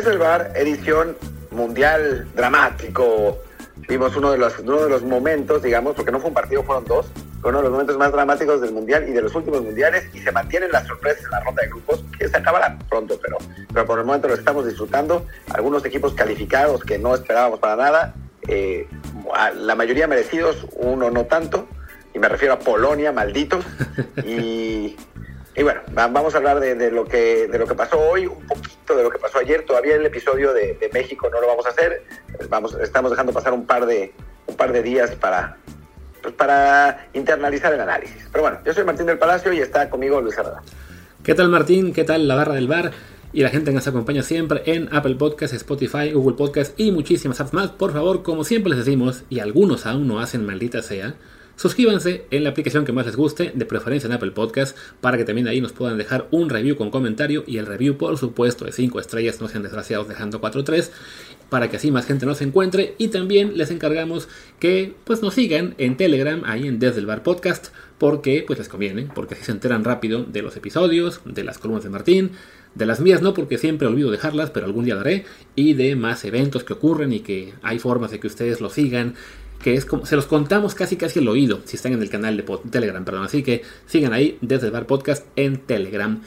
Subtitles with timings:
[0.00, 1.14] Desde el bar, edición
[1.50, 3.36] mundial dramático.
[3.86, 6.86] Vimos uno de los, uno de los momentos, digamos, porque no fue un partido, fueron
[6.86, 7.12] dos,
[7.44, 10.32] uno de los momentos más dramáticos del mundial y de los últimos mundiales y se
[10.32, 13.36] mantienen las sorpresas en la ronda de grupos que se acabarán pronto, pero,
[13.74, 15.26] pero por el momento lo estamos disfrutando.
[15.50, 18.14] Algunos equipos calificados que no esperábamos para nada,
[18.48, 18.88] eh,
[19.54, 21.68] la mayoría merecidos, uno no tanto,
[22.14, 23.66] y me refiero a Polonia, malditos,
[24.24, 24.96] y
[25.60, 28.96] y bueno, vamos a hablar de, lo que, de lo que pasó hoy, un poquito
[28.96, 29.62] de lo que pasó ayer.
[29.66, 32.02] Todavía el episodio de, México no lo vamos a hacer.
[32.48, 34.10] Vamos, estamos dejando pasar un par de,
[34.46, 35.58] un par de días para,
[36.22, 38.26] pues para internalizar el análisis.
[38.32, 40.62] Pero bueno, yo soy Martín del Palacio y está conmigo Luis Herrera.
[41.22, 41.92] ¿Qué tal Martín?
[41.92, 42.92] ¿Qué tal la barra del bar?
[43.34, 47.38] Y la gente que nos acompaña siempre en Apple Podcasts, Spotify, Google Podcasts y muchísimas
[47.38, 47.70] apps más.
[47.72, 51.16] Por favor, como siempre les decimos, y algunos aún no hacen maldita sea,
[51.60, 55.26] Suscríbanse en la aplicación que más les guste, de preferencia en Apple Podcast, para que
[55.26, 58.72] también ahí nos puedan dejar un review con comentario y el review, por supuesto, de
[58.72, 60.88] 5 estrellas, no sean desgraciados dejando 4-3,
[61.50, 62.94] para que así más gente nos encuentre.
[62.96, 64.26] Y también les encargamos
[64.58, 68.70] que pues nos sigan en Telegram, ahí en Desde el Bar Podcast, porque pues les
[68.70, 72.30] conviene, porque así se enteran rápido de los episodios, de las columnas de Martín,
[72.74, 76.24] de las mías no, porque siempre olvido dejarlas, pero algún día daré, y de más
[76.24, 79.14] eventos que ocurren y que hay formas de que ustedes lo sigan
[79.62, 82.36] que es como, se los contamos casi casi al oído, si están en el canal
[82.36, 86.20] de Telegram, perdón, así que sigan ahí desde el Bar Podcast en Telegram.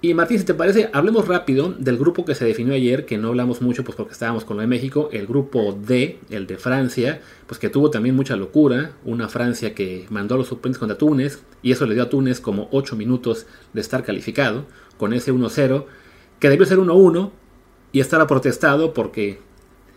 [0.00, 3.28] Y Martín, si te parece, hablemos rápido del grupo que se definió ayer, que no
[3.28, 7.22] hablamos mucho pues porque estábamos con lo de México, el grupo D, el de Francia,
[7.46, 11.42] pues que tuvo también mucha locura, una Francia que mandó a los suplentes contra Túnez,
[11.62, 14.66] y eso le dio a Túnez como 8 minutos de estar calificado,
[14.98, 15.86] con ese 1-0,
[16.38, 17.30] que debió ser 1-1,
[17.92, 19.40] y estará protestado porque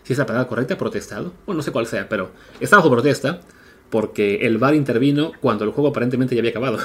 [0.08, 2.30] si es la palabra correcta, protestado, bueno, no sé cuál sea, pero
[2.62, 3.42] está bajo protesta
[3.90, 6.80] porque el VAR intervino cuando el juego aparentemente ya había acabado.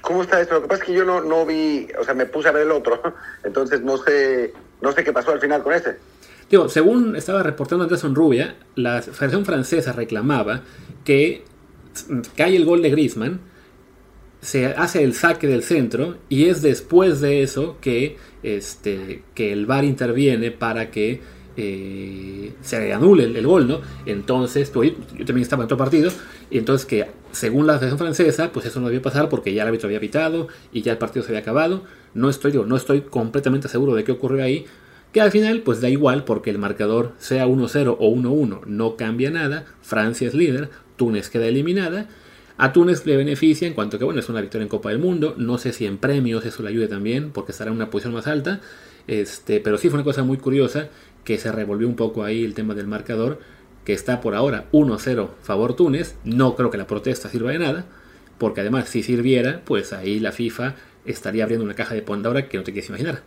[0.00, 0.54] ¿Cómo está esto?
[0.54, 2.62] Lo que pasa es que yo no, no vi, o sea, me puse a ver
[2.62, 3.02] el otro,
[3.42, 5.96] entonces no sé, no sé qué pasó al final con ese.
[6.48, 10.62] Digo, según estaba reportando Anderson Rubia, la Federación Francesa reclamaba
[11.04, 11.42] que
[12.36, 13.40] cae el gol de Griezmann,
[14.40, 19.66] se hace el saque del centro y es después de eso que, este, que el
[19.66, 23.80] VAR interviene para que eh, se anule el, gol, ¿no?
[24.04, 26.10] Entonces, pues, yo también estaba en otro partido,
[26.50, 29.68] y entonces que según la Federación Francesa, pues eso no debía pasar porque ya el
[29.68, 31.82] árbitro había pitado y ya el partido se había acabado.
[32.14, 34.66] No estoy, no estoy completamente seguro de qué ocurrió ahí,
[35.12, 39.30] que al final pues da igual porque el marcador sea 1-0 o 1-1, no cambia
[39.30, 42.08] nada, Francia es líder, Túnez queda eliminada.
[42.58, 45.34] A Túnez le beneficia en cuanto que bueno, es una victoria en Copa del Mundo,
[45.36, 48.26] no sé si en premios eso le ayude también porque estará en una posición más
[48.26, 48.60] alta,
[49.06, 50.88] este, pero sí fue una cosa muy curiosa
[51.26, 53.40] que se revolvió un poco ahí el tema del marcador,
[53.84, 56.14] que está por ahora 1-0 favor Túnez.
[56.24, 57.84] No creo que la protesta sirva de nada,
[58.38, 62.56] porque además si sirviera, pues ahí la FIFA estaría abriendo una caja de Pandora que
[62.56, 63.22] no te quieres imaginar.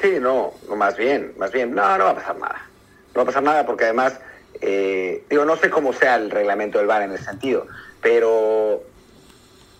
[0.00, 2.66] Sí, no, más bien, más bien, no, no va a pasar nada.
[3.12, 4.20] No va a pasar nada porque además,
[4.60, 7.66] eh, digo, no sé cómo sea el reglamento del VAR en ese sentido,
[8.00, 8.84] pero,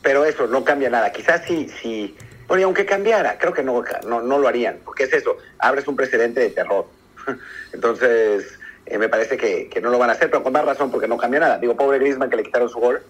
[0.02, 1.12] pero eso no cambia nada.
[1.12, 2.16] Quizás si, si
[2.52, 5.96] bueno, y aunque cambiara, creo que no, no, lo harían, porque es eso, abres un
[5.96, 6.84] precedente de terror.
[7.72, 11.08] Entonces, eh, me parece que, no lo van a hacer, pero con más razón, porque
[11.08, 11.58] no cambia nada.
[11.58, 13.00] Digo, pobre Griezmann que le quitaron su gol,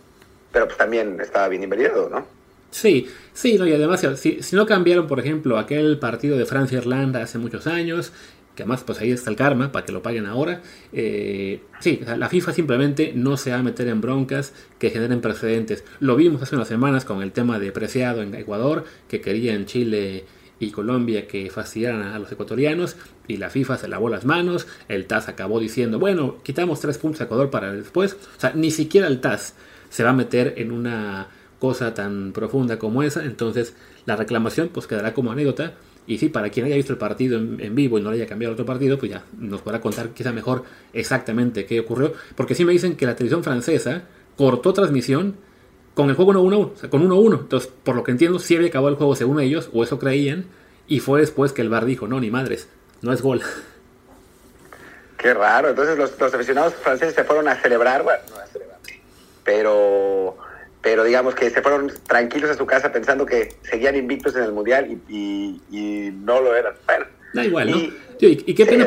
[0.52, 2.24] pero pues también estaba bien invertido, ¿no?
[2.70, 7.20] Sí, sí, no, y además, si, si no cambiaron, por ejemplo, aquel partido de Francia-Irlanda
[7.20, 8.12] hace muchos años,
[8.54, 10.62] que además pues ahí está el karma para que lo paguen ahora.
[10.92, 15.84] Eh, sí, la FIFA simplemente no se va a meter en broncas que generen precedentes.
[16.00, 19.66] Lo vimos hace unas semanas con el tema de Preciado en Ecuador, que quería en
[19.66, 20.24] Chile
[20.58, 22.96] y Colombia que fastidiaran a los ecuatorianos
[23.26, 27.20] y la FIFA se lavó las manos, el TAS acabó diciendo, bueno, quitamos tres puntos
[27.20, 29.54] a Ecuador para después, o sea, ni siquiera el TAS
[29.90, 33.74] se va a meter en una cosa tan profunda como esa, entonces
[34.06, 35.74] la reclamación pues quedará como anécdota
[36.06, 38.54] y sí, para quien haya visto el partido en, vivo y no le haya cambiado
[38.54, 42.12] otro partido, pues ya nos podrá contar quizá mejor exactamente qué ocurrió.
[42.36, 44.02] Porque sí me dicen que la televisión francesa
[44.36, 45.36] cortó transmisión
[45.94, 47.40] con el juego 1-1, o sea, con 1-1.
[47.40, 50.46] Entonces, por lo que entiendo, sí había acabado el juego según ellos, o eso creían,
[50.88, 52.68] y fue después que el bar dijo, no, ni madres,
[53.00, 53.42] no es gol.
[55.18, 58.78] Qué raro, entonces los, los aficionados franceses se fueron a celebrar, bueno, no a celebrar,
[59.44, 60.36] pero
[60.82, 64.52] pero digamos que se fueron tranquilos a su casa pensando que seguían invictos en el
[64.52, 65.60] Mundial y,
[66.24, 66.74] no lo eran.
[66.86, 67.78] Bueno, da igual, ¿no?
[68.20, 68.86] Y, qué pena,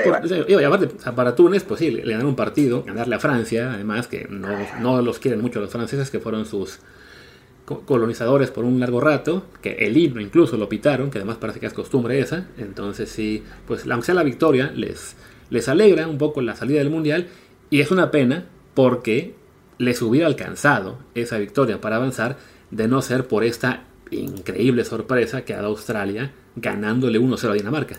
[1.15, 4.47] para Túnez, pues sí, le dan un partido, ganarle a Francia, además que no,
[4.79, 6.79] no los quieren mucho los franceses, que fueron sus
[7.65, 11.65] colonizadores por un largo rato, que el himno incluso lo pitaron, que además parece que
[11.65, 15.15] es costumbre esa, entonces sí, pues aunque sea la victoria, les,
[15.49, 17.27] les alegra un poco la salida del Mundial,
[17.69, 19.33] y es una pena porque
[19.77, 22.37] les hubiera alcanzado esa victoria para avanzar
[22.71, 27.95] de no ser por esta increíble sorpresa que ha dado Australia ganándole 1-0 a Dinamarca.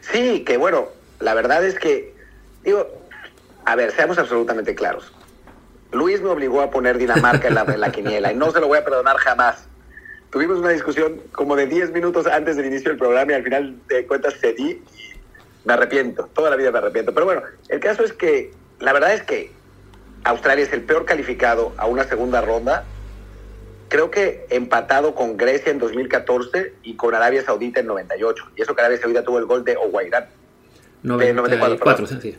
[0.00, 0.88] Sí, que bueno,
[1.20, 2.14] la verdad es que,
[2.62, 2.86] digo,
[3.64, 5.12] a ver, seamos absolutamente claros.
[5.92, 8.84] Luis me obligó a poner Dinamarca en la, quiniela y no se lo voy a
[8.84, 9.66] perdonar jamás.
[10.30, 13.76] Tuvimos una discusión como de 10 minutos antes del inicio del programa y al final
[13.88, 14.82] de cuentas cedí
[15.64, 17.14] me arrepiento, toda la vida me arrepiento.
[17.14, 19.52] Pero bueno, el caso es que la verdad es que
[20.24, 22.84] Australia es el peor calificado a una segunda ronda.
[23.88, 28.50] Creo que empatado con Grecia en 2014 y con Arabia Saudita en 98.
[28.56, 30.26] Y eso que Arabia Saudita tuvo el gol de Oguairán.
[31.02, 32.36] 94, sí.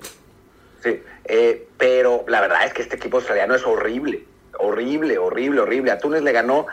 [0.84, 4.26] Sí, eh, pero la verdad es que este equipo australiano es horrible,
[4.58, 5.92] horrible, horrible, horrible.
[5.92, 6.66] A Túnez le ganó,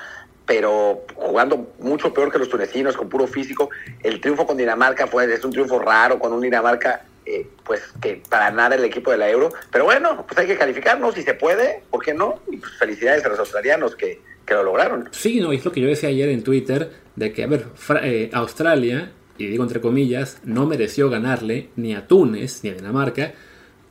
[0.47, 3.71] pero jugando mucho peor que los tunecinos, con puro físico.
[4.03, 8.23] El triunfo con Dinamarca fue es un triunfo raro, con un Dinamarca, eh, pues que
[8.29, 9.51] para nada el equipo de la Euro.
[9.71, 12.43] Pero bueno, pues hay que calificarnos si se puede, ¿por qué no?
[12.51, 15.09] Y pues felicidades a los australianos que, que lo lograron.
[15.13, 17.67] Sí, no, es lo que yo decía ayer en Twitter, de que, a ver,
[18.03, 23.33] eh, Australia, y digo entre comillas, no mereció ganarle ni a Túnez ni a Dinamarca,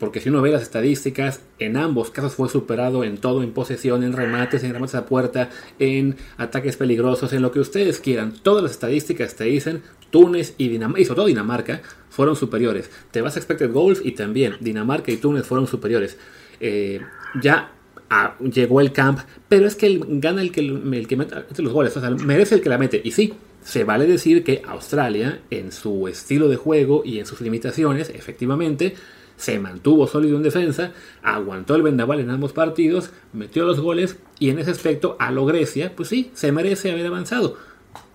[0.02, 4.04] porque si uno ve las estadísticas, en ambos casos fue superado en todo, en posesión,
[4.04, 8.34] en remates, en remates a puerta, en ataques peligrosos, en lo que ustedes quieran.
[8.34, 12.92] Todas las estadísticas te dicen Túnez y Dinamarca, y sobre todo Dinamarca, fueron superiores.
[13.10, 16.18] Te vas a expected goals y también Dinamarca y Túnez fueron superiores.
[16.60, 17.02] Eh,
[17.42, 17.72] ya
[18.10, 19.20] ah, llegó el camp,
[19.50, 22.70] pero es que el, gana el que, mete los goles, o sea, merece el que
[22.70, 23.02] la mete.
[23.04, 27.42] Y sí, se vale decir que Australia, en su estilo de juego y en sus
[27.42, 28.96] limitaciones, efectivamente,
[29.38, 30.92] se mantuvo sólido en defensa,
[31.24, 35.46] aguantó el vendaval en ambos partidos, metió los goles y en ese aspecto a lo
[35.46, 37.58] Grecia, pues sí, se merece haber avanzado.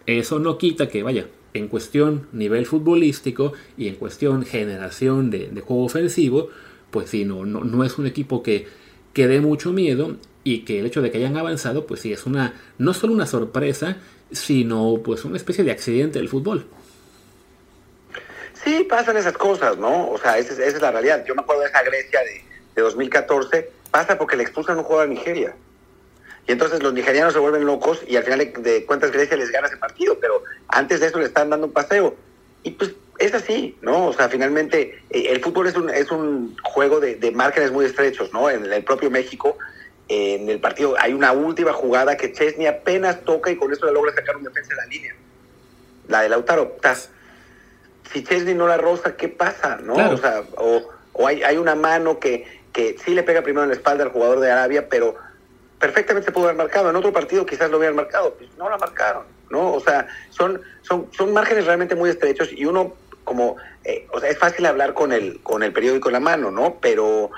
[0.06, 1.26] Eso no quita que, vaya,
[1.58, 6.48] en cuestión nivel futbolístico y en cuestión generación de, juego ofensivo,
[6.90, 8.66] pues sí, no, no, no es un equipo que,
[9.12, 12.26] que dé mucho miedo y que el hecho de que hayan avanzado, pues sí, es
[12.26, 13.96] una, no solo una sorpresa,
[14.30, 16.66] sino pues una especie de accidente del fútbol.
[18.64, 20.10] Sí, pasan esas cosas, ¿no?
[20.10, 21.24] O sea, esa, es- esa es la realidad.
[21.26, 22.42] Yo me acuerdo de esa Grecia de,
[22.74, 25.54] de 2014, pasa porque le expulsan un juego a Nigeria.
[26.46, 29.66] Y entonces los nigerianos se vuelven locos y al final de, cuentas Grecia les gana
[29.66, 32.14] ese partido, pero antes de eso le están dando un paseo.
[32.62, 34.06] Y pues es así, ¿no?
[34.06, 37.86] O sea, finalmente eh, el fútbol es un, es un juego de, de márgenes muy
[37.86, 38.48] estrechos, ¿no?
[38.48, 39.56] En el propio México,
[40.08, 43.86] eh, en el partido hay una última jugada que Chesney apenas toca y con eso
[43.86, 45.14] le logra sacar un defensa de la línea.
[46.06, 46.76] La de Lautaro.
[46.80, 47.10] Tas.
[48.12, 49.78] Si Chesney no la roza, ¿qué pasa?
[49.82, 49.94] ¿No?
[49.94, 50.14] Claro.
[50.14, 53.70] O sea, o, o hay, hay una mano que, que sí le pega primero en
[53.70, 55.16] la espalda al jugador de Arabia, pero
[55.78, 56.90] perfectamente pudo haber marcado.
[56.90, 59.74] En otro partido quizás lo hubieran marcado, pues no la marcaron, ¿no?
[59.74, 62.94] O sea, son, son, son márgenes realmente muy estrechos y uno
[63.24, 66.50] como, eh, o sea, es fácil hablar con el, con el periódico en la mano,
[66.50, 66.78] ¿no?
[66.80, 67.30] Pero,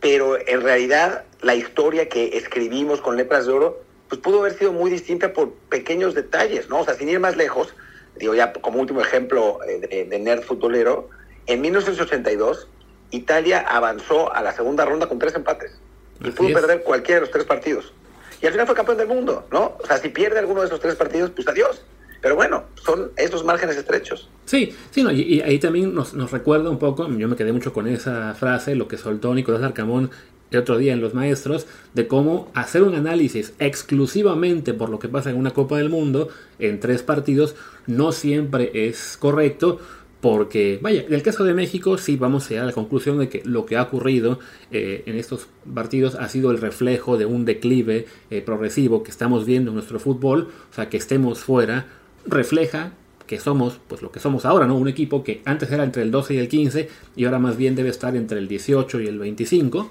[0.00, 4.72] pero en realidad la historia que escribimos con Letras de Oro, pues pudo haber sido
[4.72, 6.80] muy distinta por pequeños detalles, ¿no?
[6.80, 7.74] O sea, sin ir más lejos,
[8.16, 11.10] digo ya como último ejemplo eh, de, de nerd futbolero,
[11.46, 12.68] en 1982
[13.10, 15.78] Italia avanzó a la segunda ronda con tres empates
[16.24, 17.92] y pudo perder cualquiera de los tres partidos.
[18.40, 19.76] Y al final fue campeón del mundo, ¿no?
[19.82, 21.82] O sea, si pierde alguno de esos tres partidos, pues adiós.
[22.20, 24.28] Pero bueno, son esos márgenes estrechos.
[24.46, 27.52] Sí, sí, no, y, y ahí también nos, nos recuerda un poco, yo me quedé
[27.52, 30.10] mucho con esa frase, lo que soltó Nicolás Arcamón
[30.50, 35.08] el otro día en Los Maestros, de cómo hacer un análisis exclusivamente por lo que
[35.08, 37.56] pasa en una Copa del Mundo en tres partidos
[37.86, 39.80] no siempre es correcto.
[40.20, 43.28] Porque, vaya, en el caso de México sí vamos a llegar a la conclusión de
[43.28, 44.38] que lo que ha ocurrido
[44.72, 49.44] eh, en estos partidos ha sido el reflejo de un declive eh, progresivo que estamos
[49.44, 51.86] viendo en nuestro fútbol, o sea, que estemos fuera,
[52.26, 52.92] refleja
[53.26, 54.76] que somos, pues lo que somos ahora, ¿no?
[54.76, 57.74] Un equipo que antes era entre el 12 y el 15 y ahora más bien
[57.74, 59.88] debe estar entre el 18 y el 25.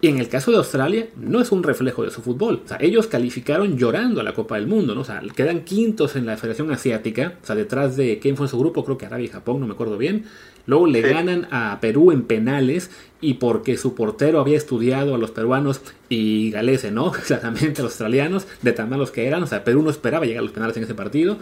[0.00, 2.62] Y en el caso de Australia, no es un reflejo de su fútbol.
[2.64, 5.00] O sea, ellos calificaron llorando a la Copa del Mundo, ¿no?
[5.00, 8.50] O sea, quedan quintos en la Federación Asiática, o sea, detrás de quién fue en
[8.50, 10.24] su grupo, creo que Arabia y Japón, no me acuerdo bien.
[10.66, 11.08] Luego le Sí.
[11.08, 12.90] ganan a Perú en penales
[13.20, 17.10] y porque su portero había estudiado a los peruanos y Galese, ¿no?
[17.26, 19.42] Claramente a los australianos, de tan malos que eran.
[19.42, 21.38] O sea, Perú no esperaba llegar a los penales en ese partido.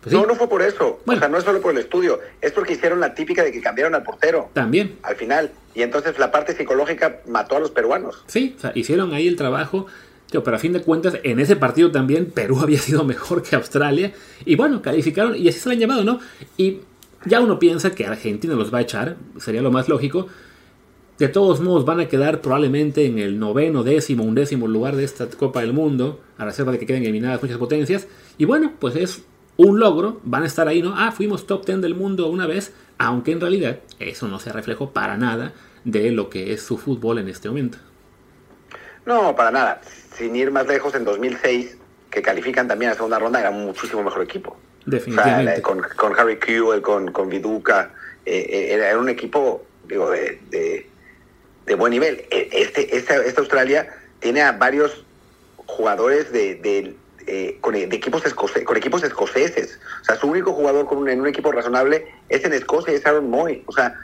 [0.00, 1.00] Pues sí, No, no fue por eso.
[1.06, 1.18] Bueno.
[1.18, 2.20] O sea, no es solo por el estudio.
[2.40, 4.96] Es porque hicieron la típica de que cambiaron al portero también.
[5.02, 5.50] al final.
[5.74, 8.22] Y entonces la parte psicológica mató a los peruanos.
[8.26, 9.86] Sí, o sea, hicieron ahí el trabajo.
[10.30, 14.12] pero a fin de cuentas, en ese partido también Perú había sido mejor que Australia.
[14.44, 16.20] Y bueno, calificaron y así se lo han llevado, ¿no?
[16.56, 16.80] Y
[17.26, 20.28] ya uno piensa que Argentina los va a echar, sería lo más lógico.
[21.18, 25.26] De todos modos, van a quedar probablemente en el noveno, décimo, undécimo lugar de esta
[25.28, 28.08] Copa del Mundo, a reserva de que queden eliminadas muchas potencias.
[28.36, 29.22] Y bueno, pues es
[29.56, 30.94] un logro, van a estar ahí, ¿no?
[30.96, 34.90] Ah, fuimos top 10 del mundo una vez, aunque en realidad eso no se reflejo
[34.90, 35.52] para nada
[35.84, 37.78] de lo que es su fútbol en este momento.
[39.06, 39.80] No, para nada.
[40.16, 41.78] Sin ir más lejos, en 2006
[42.10, 44.56] que califican también a segunda ronda, era muchísimo mejor equipo.
[44.86, 45.62] Definitivamente.
[45.62, 47.90] con, con, Harry Kewell, con, con Viduca,
[48.24, 50.38] eh, eh, era, un equipo, digo, de,
[51.66, 52.24] de, buen nivel.
[52.30, 53.88] E, este, esta, esta, Australia
[54.20, 55.04] tiene a varios
[55.66, 56.94] jugadores de, de,
[57.26, 59.78] eh, con, equipos con equipos escoceses.
[60.02, 63.06] O sea, su único jugador con un, en un equipo razonable es en Escocia, es
[63.06, 63.62] Aaron Moy.
[63.66, 63.94] O sea,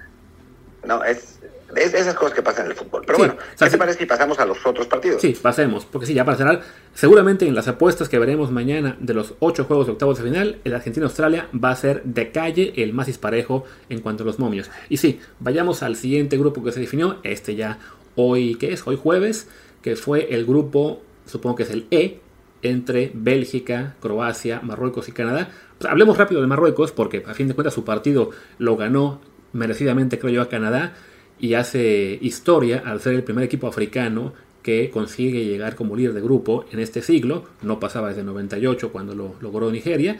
[0.84, 1.38] no, es,
[1.76, 3.02] es esas cosas que pasan en el fútbol.
[3.06, 5.20] Pero bueno, ¿qué te parece si pasamos a los otros partidos?
[5.20, 6.62] Sí, pasemos, porque sí, ya para cerrar,
[6.94, 10.58] seguramente en las apuestas que veremos mañana de los ocho juegos de octavos de final,
[10.64, 14.70] el Argentina-Australia va a ser de calle el más disparejo en cuanto a los momios.
[14.88, 17.78] Y sí, vayamos al siguiente grupo que se definió, este ya
[18.16, 18.86] hoy, ¿qué es?
[18.86, 19.48] Hoy jueves,
[19.82, 22.20] que fue el grupo, supongo que es el E,
[22.62, 25.50] entre Bélgica, Croacia, Marruecos y Canadá.
[25.88, 29.20] Hablemos rápido de Marruecos, porque a fin de cuentas su partido lo ganó
[29.52, 30.94] merecidamente, creo yo, a Canadá
[31.38, 36.20] y hace historia al ser el primer equipo africano que consigue llegar como líder de
[36.20, 37.44] grupo en este siglo.
[37.62, 40.18] No pasaba desde 98 cuando lo logró Nigeria.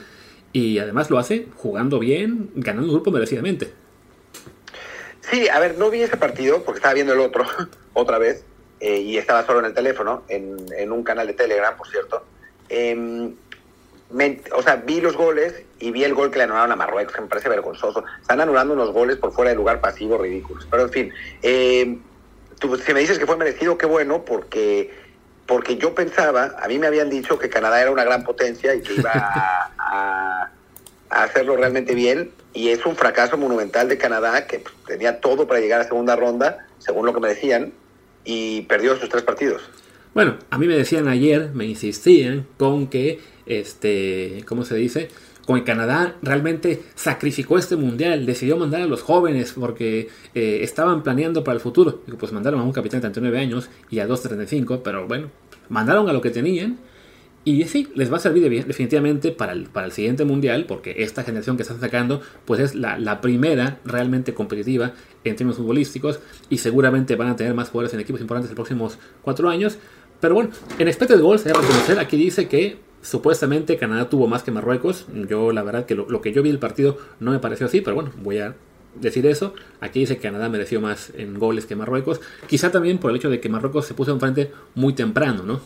[0.52, 3.70] Y además lo hace jugando bien, ganando un grupo merecidamente.
[5.20, 7.44] Sí, a ver, no vi ese partido porque estaba viendo el otro
[7.92, 8.44] otra vez
[8.80, 12.25] eh, y estaba solo en el teléfono, en, un canal de Telegram, por cierto.
[12.68, 13.30] Eh,
[14.52, 17.20] o sea, vi los goles y vi el gol que le anularon a Marruecos, que
[17.20, 18.04] me parece vergonzoso.
[18.20, 20.66] Están anulando unos goles por fuera de lugar pasivo ridículos.
[20.70, 21.99] Pero en fin, eh,
[22.58, 24.92] tú, si me dices que fue merecido, qué bueno, porque,
[25.46, 28.82] porque yo pensaba, a mí me habían dicho que Canadá era una gran potencia y
[28.82, 30.50] que iba a,
[31.10, 32.32] hacerlo realmente bien.
[32.52, 36.16] Y es un fracaso monumental de Canadá, que pues, tenía todo para llegar a segunda
[36.16, 37.72] ronda, según lo que me decían,
[38.25, 39.62] y perdió sus tres partidos.
[40.15, 45.09] Bueno, a mí me decían ayer, me insistían con que este, ¿cómo se dice?
[45.47, 51.43] Con Canadá realmente sacrificó este mundial, decidió mandar a los jóvenes porque eh, estaban planeando
[51.43, 52.03] para el futuro.
[52.19, 55.31] Pues mandaron a un capitán de 39 años y a dos 35, pero bueno,
[55.69, 56.79] mandaron a lo que tenían.
[57.42, 61.23] Y sí, les va a servir definitivamente para el, para el siguiente mundial, porque esta
[61.23, 64.92] generación que están sacando, pues es la, la, primera realmente competitiva
[65.25, 66.20] en términos futbolísticos,
[66.50, 69.78] y seguramente van a tener más jugadores en equipos importantes en los próximos cuatro años.
[70.20, 74.42] Pero bueno, en expected goals, hay que reconocer, aquí dice que Supuestamente Canadá tuvo más
[74.42, 75.06] que Marruecos.
[75.28, 77.94] Yo la verdad que lo, que yo vi del partido no me pareció así, pero
[77.94, 78.54] bueno, voy a
[79.00, 79.54] decir eso.
[79.80, 82.20] Aquí dice que Canadá mereció más en goles que Marruecos.
[82.47, 85.61] Quizá también por el hecho de que Marruecos se puso enfrente muy temprano, ¿no?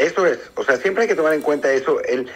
[0.00, 2.00] Eso es, o sea, siempre hay que tomar en cuenta eso.
[2.00, 2.26] El,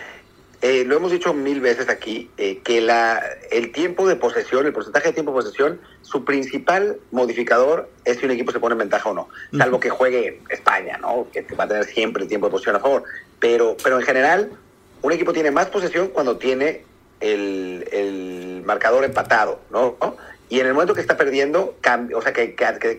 [0.60, 4.74] eh, lo hemos dicho mil veces aquí, eh, que la, el tiempo de posesión, el
[4.74, 8.80] porcentaje de tiempo de posesión, su principal modificador es si un equipo se pone en
[8.80, 11.26] ventaja o no, salvo que juegue España, ¿no?
[11.32, 13.04] Que, va a tener siempre el tiempo de posesión a favor.
[13.40, 14.50] Pero, pero en general,
[15.00, 16.84] un equipo tiene más posesión cuando tiene
[17.20, 19.96] el, el marcador empatado, ¿no?
[20.54, 22.54] Y en el momento que está perdiendo, cambia, o sea, que,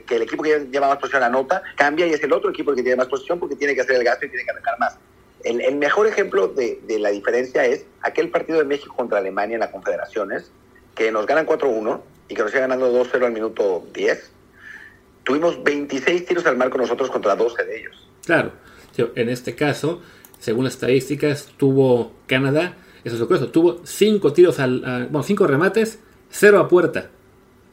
[0.10, 2.84] el equipo que lleva más posesión anota, cambia y es el otro equipo el que
[2.84, 4.98] tiene más posesión porque tiene que hacer el gasto y tiene que atacar más.
[5.42, 9.70] El, mejor ejemplo de, la diferencia es aquel partido de México contra Alemania en las
[9.70, 10.52] Confederaciones,
[10.96, 14.32] que nos ganan 4-1 y que nos sigue ganando 2-0 al minuto 10.
[15.24, 18.10] Tuvimos 26 tiros al marco nosotros contra 12 de ellos.
[18.26, 18.52] Claro,
[18.98, 20.02] en este caso,
[20.40, 26.00] según las estadísticas, tuvo Canadá, eso es lo tuvo 5 tiros al, bueno, 5 remates,
[26.32, 27.12] 0 a puerta.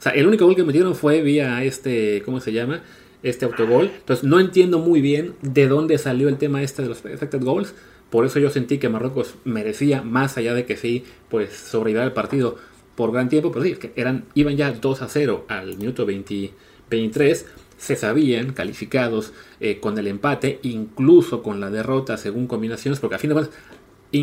[0.03, 2.81] Sea, el único gol que metieron fue vía este, ¿cómo se llama?
[3.23, 3.89] este autogol.
[3.99, 7.73] Entonces no entiendo muy bien de dónde salió el tema este de los expected goals.
[8.09, 12.11] Por eso yo sentí que Marruecos merecía, más allá de que sí, pues sobrevivir el
[12.11, 12.57] partido
[12.95, 17.45] por gran tiempo, pero sí, que eran, iban ya 2 a 0 al minuto 23,
[17.77, 19.31] se sabían calificados
[19.61, 23.55] eh, con el empate, incluso con la derrota según combinaciones, porque a fin de cuentas,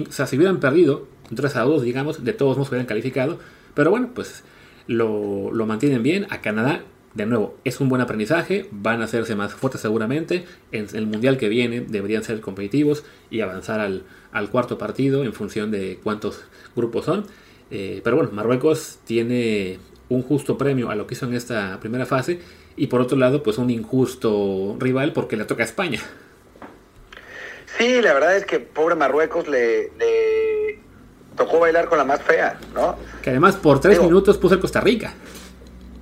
[0.08, 3.40] o sea, si hubieran perdido 3 a 2, digamos, de todos modos hubieran calificado,
[3.74, 4.44] pero bueno, pues
[4.90, 6.26] lo, lo mantienen bien.
[6.30, 6.82] A Canadá
[7.14, 11.38] de nuevo, es un buen aprendizaje, van a hacerse más fuertes seguramente, en el mundial
[11.38, 16.44] que viene deberían ser competitivos y avanzar al, cuarto partido en función de cuántos
[16.76, 17.26] grupos son.
[17.70, 19.78] Eh, pero bueno, Marruecos tiene
[20.08, 22.40] un justo premio a lo que hizo en esta primera fase
[22.76, 26.00] y por otro lado pues un injusto rival porque le toca a España.
[27.78, 29.90] Sí, la verdad es que pobre Marruecos le,
[31.40, 32.96] tocó bailar con la más fea, ¿no?
[33.22, 35.14] Que además por tres minutos puso el Costa Rica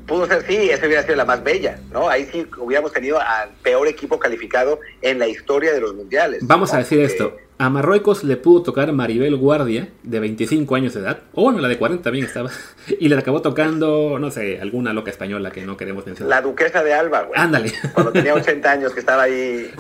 [0.09, 2.09] pudo ser, sí, esa hubiera sido la más bella, ¿no?
[2.09, 6.41] Ahí sí hubiéramos tenido al peor equipo calificado en la historia de los mundiales.
[6.45, 7.37] Vamos a decir esto.
[7.59, 11.69] A Marruecos le pudo tocar Maribel Guardia, de 25 años de edad, o bueno, la
[11.69, 12.51] de 40 también estaba,
[12.99, 16.31] y le acabó tocando, no sé, alguna loca española que no queremos mencionar.
[16.31, 17.39] La duquesa de Alba, güey.
[17.39, 17.73] Ándale.
[17.93, 19.71] Cuando tenía 80 años, que estaba ahí.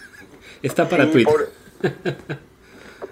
[0.62, 1.50] Está para Twitter.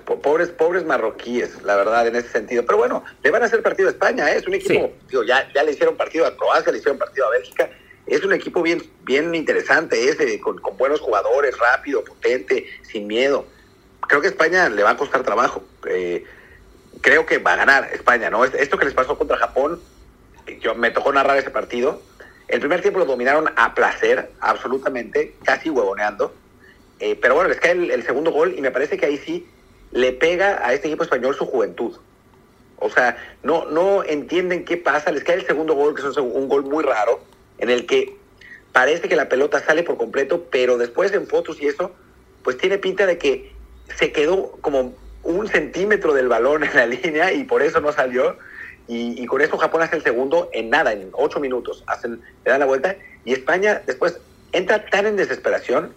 [0.05, 2.65] pobres, pobres marroquíes, la verdad, en ese sentido.
[2.65, 4.39] Pero bueno, le van a hacer partido a España, ¿eh?
[4.39, 4.93] es un equipo,
[5.27, 7.71] ya, ya le hicieron partido a Croacia, le hicieron partido a Bélgica.
[8.07, 13.47] Es un equipo bien, bien interesante ese, con, buenos jugadores, rápido, potente, sin miedo.
[14.09, 15.63] creo que España le va a costar trabajo.
[15.89, 16.25] Eh,
[17.01, 18.45] creo que va a ganar España, ¿no?
[18.45, 19.81] Esto que les pasó contra Japón,
[20.61, 22.03] yo me tocó narrar ese partido.
[22.49, 26.35] El primer tiempo lo dominaron a placer, absolutamente, casi huevoneando.
[26.99, 29.47] Eh, pero bueno, les cae el, segundo gol y me parece que ahí sí
[29.93, 31.97] le pega a este equipo español su juventud.
[32.79, 36.49] O sea, no, no entienden qué pasa, les cae el segundo gol, que es un
[36.49, 37.21] gol muy raro,
[37.59, 38.17] en el que
[38.73, 41.93] parece que la pelota sale por completo, pero después en fotos y eso,
[42.43, 43.53] pues tiene pinta de que
[43.97, 48.37] se quedó como un centímetro del balón en la línea y por eso no salió.
[48.89, 51.85] Y, con eso Japón hace el segundo en nada, en ocho minutos.
[51.87, 54.19] Hacen, le dan la vuelta y España después
[54.51, 55.95] entra tan en desesperación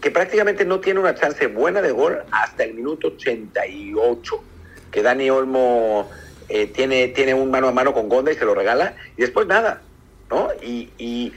[0.00, 4.44] que prácticamente no tiene una chance buena de gol hasta el minuto 88,
[4.90, 6.08] que Dani Olmo
[6.48, 9.46] eh, tiene, tiene un mano a mano con Gonda y se lo regala, y después
[9.46, 9.82] nada,
[10.30, 10.50] ¿no?
[10.62, 11.32] Y,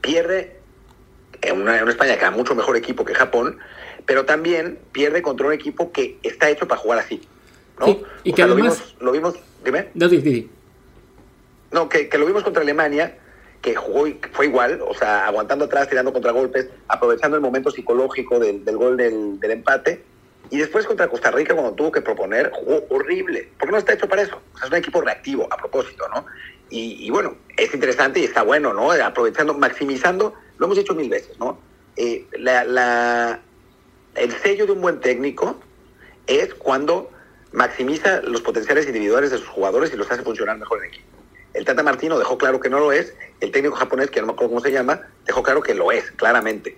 [0.00, 0.56] pierde
[1.42, 3.58] en una, España que ha mucho mejor equipo que Japón,
[4.06, 7.20] pero también pierde contra un equipo que está hecho para jugar así,
[7.78, 7.98] ¿no?
[8.24, 8.94] y que además...
[8.98, 9.88] Lo vimos, dime.
[9.94, 10.08] No,
[11.70, 13.18] No, que, que lo vimos contra Alemania,
[13.62, 18.64] que jugó fue igual, o sea, aguantando atrás, tirando contragolpes, aprovechando el momento psicológico del,
[18.76, 20.02] gol del, empate.
[20.48, 24.08] Y después contra Costa Rica, cuando tuvo que proponer, jugó horrible, porque no está hecho
[24.08, 24.40] para eso.
[24.62, 26.26] Es un equipo reactivo, a propósito, ¿no?
[26.70, 28.90] Y, y, bueno, es interesante y está bueno, ¿no?
[28.90, 31.58] Aprovechando, maximizando, lo hemos dicho mil veces, ¿no?
[31.96, 32.26] Eh,
[34.14, 35.60] el sello de un buen técnico
[36.26, 37.10] es cuando
[37.52, 41.19] maximiza los potenciales individuales de sus jugadores y los hace funcionar mejor en equipo.
[41.54, 44.32] El Tata Martino dejó claro que no lo es, el técnico japonés, que no me
[44.32, 46.76] acuerdo cómo se llama, dejó claro que lo es, claramente.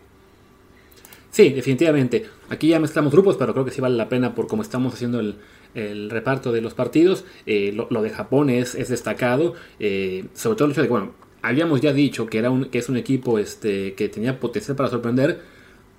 [1.30, 2.26] Sí, definitivamente.
[2.50, 5.20] Aquí ya mezclamos grupos, pero creo que sí vale la pena por cómo estamos haciendo
[5.20, 7.24] el, reparto de los partidos.
[7.46, 11.14] Eh, lo, de Japón es, es destacado, eh, sobre todo el hecho de que, bueno,
[11.40, 14.90] habíamos ya dicho que, era un, que es un equipo este, que tenía potencial para
[14.90, 15.40] sorprender,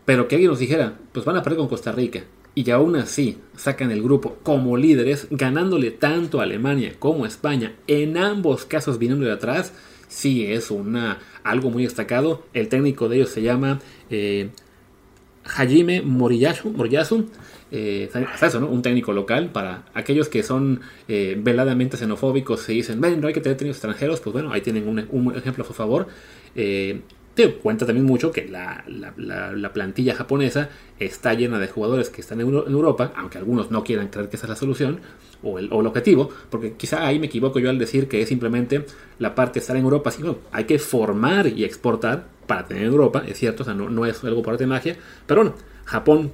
[0.05, 2.23] pero que alguien nos dijera, pues van a perder con Costa Rica
[2.55, 7.73] y aún así sacan el grupo como líderes, ganándole tanto a Alemania como a España,
[7.87, 9.73] en ambos casos viniendo de atrás,
[10.07, 12.43] sí es una, algo muy destacado.
[12.53, 14.49] El técnico de ellos se llama eh,
[15.43, 16.73] Hajime Moriyasu,
[17.71, 18.67] eh, eso, ¿no?
[18.67, 23.33] Un técnico local para aquellos que son eh, veladamente xenofóbicos y dicen, ven, no hay
[23.33, 26.07] que tener técnicos extranjeros, pues bueno, ahí tienen un, un ejemplo a su favor.
[27.35, 28.83] Eh, te cuenta también mucho que la,
[29.73, 30.69] plantilla japonesa
[30.99, 34.45] está llena de jugadores que están en, Europa, aunque algunos no quieran creer que esa
[34.45, 34.99] es la solución
[35.41, 38.85] o el, objetivo, porque quizá ahí me equivoco yo al decir que es simplemente
[39.19, 43.23] la parte de estar en Europa, sino hay que formar y exportar para tener Europa,
[43.27, 46.31] es cierto, o sea, no, es algo por arte de magia, pero bueno, Japón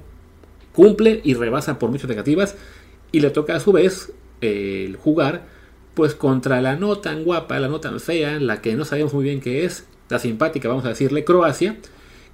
[0.72, 2.56] cumple y rebasa por muchas negativas
[3.10, 5.44] y le toca a su vez el jugar
[5.94, 9.24] pues contra la no tan guapa, la no tan fea, la que no sabemos muy
[9.24, 11.76] bien qué es, la simpática, vamos a decirle, Croacia,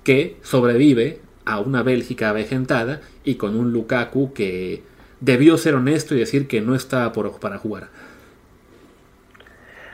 [0.03, 4.83] que sobrevive a una Bélgica avejentada y con un Lukaku que
[5.21, 7.89] debió ser honesto y decir que no estaba por, para jugar.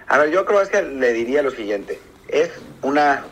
[0.07, 1.99] A ver, yo a Croacia le diría lo siguiente.
[2.29, 2.51] Es
[2.83, 3.25] una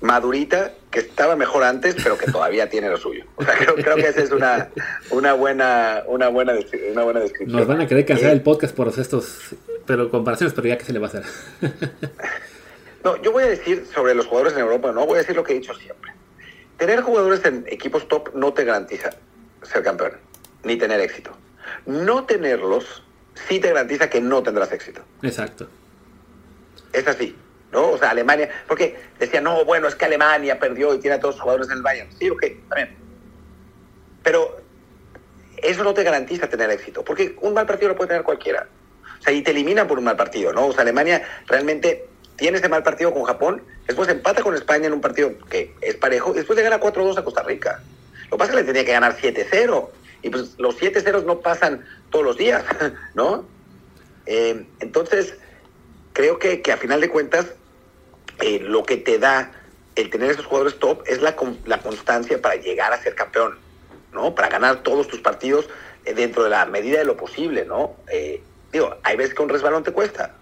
[0.00, 3.24] madurita que estaba mejor antes, pero que todavía tiene lo suyo.
[3.36, 4.68] O sea, creo, que esa es una,
[5.10, 6.54] una, buena, una, buena,
[6.92, 7.58] una buena descripción.
[7.58, 10.84] Nos van a querer cancelar eh, el podcast por estos pero comparaciones, pero ya que
[10.84, 11.24] se le va a hacer.
[13.04, 15.44] No, yo voy a decir sobre los jugadores en Europa, no voy a decir lo
[15.44, 16.12] que he dicho siempre.
[16.78, 19.10] Tener jugadores en equipos top no te garantiza
[19.62, 20.12] ser campeón,
[20.62, 21.36] ni tener éxito.
[21.84, 23.02] No tenerlos
[23.48, 25.02] sí te garantiza que no tendrás éxito.
[25.22, 25.68] Exacto.
[26.92, 27.36] Es así,
[27.72, 27.90] ¿no?
[27.90, 31.34] O sea, Alemania, porque decía, no, bueno, es que Alemania perdió y tiene a todos
[31.34, 32.10] los jugadores en el Bayern.
[32.18, 32.96] Sí, ok, también.
[34.22, 34.62] Pero
[35.58, 38.66] eso no te garantiza tener éxito, porque un mal partido lo puede tener cualquiera.
[39.20, 40.68] O sea, y te eliminan por un mal partido, ¿no?
[40.68, 44.92] O sea, Alemania realmente tiene ese mal partido con Japón, después empata con España en
[44.92, 47.82] un partido que es parejo, y después le gana 4-2 a Costa Rica.
[48.24, 49.88] Lo que pasa es que le tenía que ganar 7-0,
[50.22, 52.64] y pues los 7-0 no pasan todos los días,
[53.14, 53.46] ¿no?
[54.26, 55.34] Eh, entonces,
[56.12, 57.46] creo que, a final de cuentas,
[58.40, 59.52] eh, lo que te da
[59.94, 63.58] el tener esos jugadores top es la, la constancia para llegar a ser campeón,
[64.12, 64.34] ¿no?
[64.34, 65.68] Para ganar todos tus partidos
[66.04, 67.96] eh, dentro de la medida de lo posible, ¿no?
[68.72, 70.34] digo, hay veces que un resbalón te cuesta,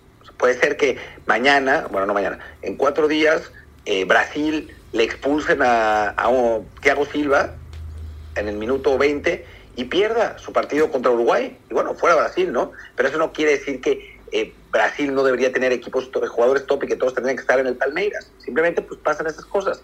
[0.43, 3.53] Puede ser que mañana, bueno, no mañana, en cuatro días,
[3.85, 7.55] eh, Brasil le expulsen a, a Thiago Silva
[8.35, 11.57] en el minuto 20 y pierda su partido contra Uruguay.
[11.71, 12.73] Y bueno, fuera Brasil, ¿no?
[12.97, 16.87] Pero eso no quiere decir que eh, Brasil no debería tener equipos, jugadores top y
[16.89, 18.29] que todos tendrían que estar en el Palmeiras.
[18.39, 19.81] Simplemente pues pasan esas cosas.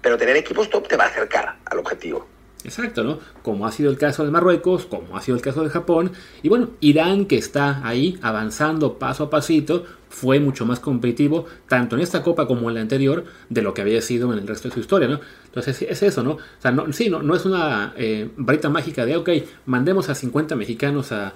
[0.00, 2.26] Pero tener equipos top te va a acercar al objetivo.
[2.64, 3.20] Exacto, ¿no?
[3.42, 6.10] Como ha sido el caso de Marruecos, como ha sido el caso de Japón.
[6.42, 11.94] Y bueno, Irán que está ahí avanzando paso a pasito, fue mucho más competitivo, tanto
[11.94, 14.68] en esta copa como en la anterior, de lo que había sido en el resto
[14.68, 15.20] de su historia, ¿no?
[15.44, 16.32] Entonces es eso, ¿no?
[16.32, 19.30] O sea, no, sí, no, no es una eh, varita mágica de, ok,
[19.66, 21.34] mandemos a 50 mexicanos a,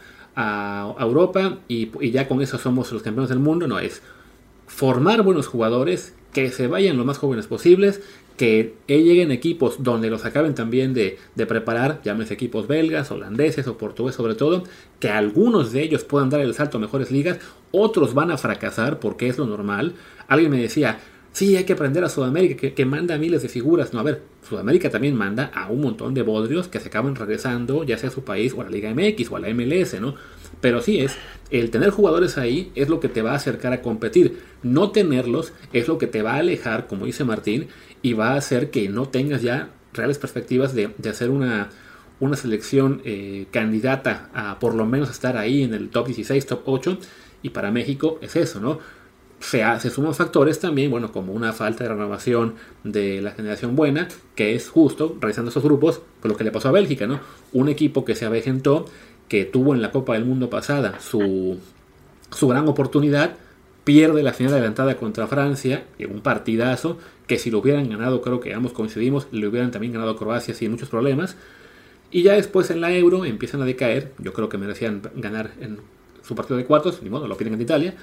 [0.98, 4.00] Europa y, y ya con eso somos los campeones del mundo, no es
[4.66, 8.00] formar buenos jugadores, que se vayan lo más jóvenes posibles,
[8.36, 14.16] que lleguen equipos donde los acaben también de, preparar, llámese equipos belgas, holandeses o portugueses
[14.16, 14.64] sobre todo,
[15.00, 17.38] que algunos de ellos puedan dar el salto a mejores ligas,
[17.70, 19.94] otros van a fracasar porque es lo normal.
[20.28, 20.98] Alguien me decía,
[21.32, 23.92] sí, hay que aprender a Sudamérica, que, que, manda miles de figuras.
[23.92, 27.84] No, a ver, Sudamérica también manda a un montón de bodrios que se acaban regresando,
[27.84, 30.14] ya sea a su país o a la Liga MX o a la MLS, ¿no?
[30.60, 31.16] Pero sí es,
[31.50, 34.40] el tener jugadores ahí es lo que te va a acercar a competir.
[34.62, 37.68] No tenerlos es lo que te va a alejar, como dice Martín,
[38.00, 41.68] y va a hacer que no tengas ya reales perspectivas de, hacer una,
[42.20, 46.62] una selección eh, candidata a por lo menos estar ahí en el top 16, top
[46.64, 46.98] 8.
[47.42, 48.78] Y para México es eso, ¿no?
[49.40, 54.06] Se, se suman factores también, bueno, como una falta de renovación de la generación buena,
[54.36, 57.18] que es justo, realizando esos grupos, por lo que le pasó a Bélgica, ¿no?
[57.52, 58.86] Un equipo que se avejentó,
[59.32, 61.56] que tuvo en la Copa del Mundo pasada su,
[62.30, 63.36] su gran oportunidad,
[63.82, 68.40] pierde la final adelantada contra Francia, en un partidazo, que si lo hubieran ganado, creo
[68.40, 71.38] que ambos coincidimos, le hubieran también ganado Croacia sin muchos problemas.
[72.10, 75.78] Y ya después en la Euro empiezan a decaer, yo creo que merecían ganar en
[76.20, 77.94] su partido de cuartos, ni modo, lo piden en Italia.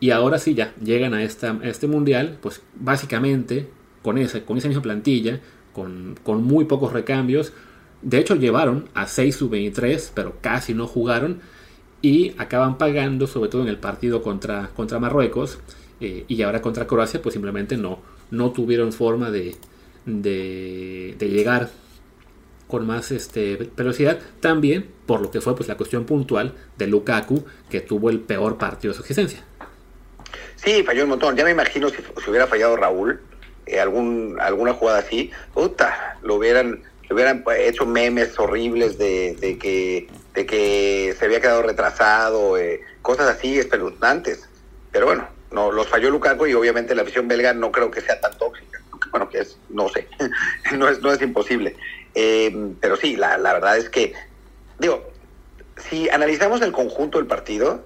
[0.00, 3.68] Y ahora sí ya llegan a, esta, este mundial, pues básicamente
[4.02, 5.38] con esa, con esa misma plantilla,
[5.72, 7.52] con, con muy pocos recambios.
[8.02, 11.40] De hecho llevaron a 6 sub-23, pero casi no jugaron
[12.02, 15.60] y acaban pagando, sobre todo en el partido contra, contra Marruecos
[16.00, 19.54] eh, y ahora contra Croacia, pues simplemente no, no tuvieron forma de,
[20.04, 21.70] de, llegar
[22.66, 27.44] con más este, velocidad, también por lo que fue pues, la cuestión puntual de Lukaku,
[27.70, 29.44] que tuvo el peor partido de su existencia.
[30.56, 31.36] Sí, falló un montón.
[31.36, 31.96] Ya me imagino si,
[32.28, 33.20] hubiera fallado Raúl,
[33.66, 40.08] eh, algún, alguna jugada así, puta, lo hubieran, hubieran hecho memes horribles de, de que
[40.34, 44.48] de que se había quedado retrasado, eh, cosas así espeluznantes.
[44.90, 48.20] Pero bueno, no los falló Lukaku y obviamente la afición belga no creo que sea
[48.20, 48.80] tan tóxica.
[49.10, 50.08] Bueno, que es, no sé,
[50.78, 51.76] no, es, no es imposible.
[52.14, 54.14] Eh, pero sí, la, la verdad es que,
[54.78, 55.12] digo,
[55.76, 57.84] si analizamos el conjunto del partido,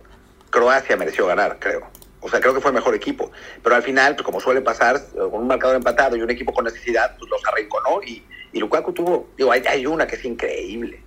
[0.51, 1.91] Croacia mereció ganar, creo.
[2.21, 3.33] O sea, creo que fue el mejor equipo.
[3.61, 6.65] Pero al final, pues, como suele pasar, con un marcador empatado y un equipo con
[6.65, 8.25] necesidad, pues los arrinconó y,
[8.57, 10.99] y Lukaku tuvo, digo, hay, hay una que es increíble.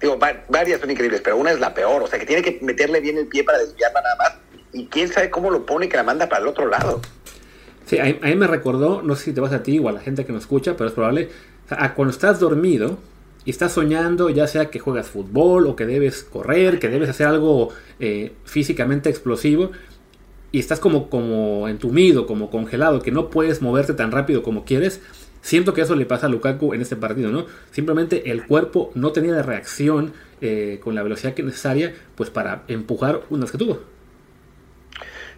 [0.00, 2.98] Digo, varias son increíbles, pero una es la peor, o sea, que tiene que meterle
[3.00, 4.32] bien el pie para desviarla nada más,
[4.72, 7.00] y quién sabe cómo lo pone que la manda para el otro lado.
[7.86, 10.00] Sí, a, mí me recordó, no sé si te vas a ti o a la
[10.00, 11.30] gente que nos escucha, pero es probable,
[11.70, 12.98] a cuando estás dormido
[13.44, 17.28] y estás soñando, ya sea que juegas fútbol o que debes correr, que debes hacer
[17.28, 17.68] algo
[18.00, 19.70] eh, físicamente explosivo,
[20.50, 25.00] y estás como, como entumido, como congelado, que no puedes moverte tan rápido como quieres,
[25.46, 27.46] Siento que eso le pasa a Lukaku en este partido, ¿no?
[27.70, 32.64] Simplemente el cuerpo no tenía la reacción eh, con la velocidad que necesaria, pues para
[32.66, 33.78] empujar unas que tuvo.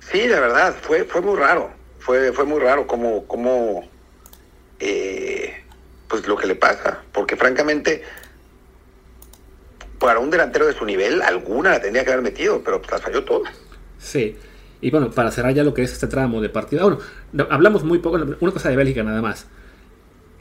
[0.01, 1.71] Sí, de verdad, fue, fue muy raro.
[1.99, 3.87] Fue, fue muy raro como, como
[4.81, 5.63] eh,
[6.09, 7.03] pues lo que le pasa.
[7.13, 8.03] Porque francamente,
[9.99, 13.03] para un delantero de su nivel, alguna la tendría que haber metido, pero pues las
[13.03, 13.53] falló todas.
[13.99, 14.39] Sí.
[14.81, 16.99] Y bueno, para cerrar ya lo que es este tramo de partido,
[17.31, 19.47] bueno, hablamos muy poco, una cosa de Bélgica nada más.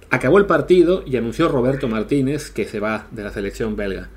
[0.09, 4.07] Acabó el partido y anunció Roberto Martínez que se va de la selección belga.